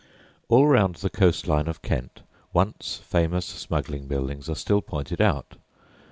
All 0.49 0.65
round 0.65 0.95
the 0.95 1.11
coast 1.11 1.47
line 1.47 1.67
of 1.67 1.83
Kent 1.83 2.21
once 2.53 2.99
famous 3.05 3.45
smuggling 3.45 4.07
buildings 4.07 4.49
are 4.49 4.55
still 4.55 4.81
pointed 4.81 5.21
out. 5.21 5.57